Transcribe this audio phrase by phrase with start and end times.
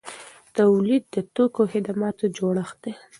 [0.57, 2.93] تولید د توکو او خدماتو جوړښت دی.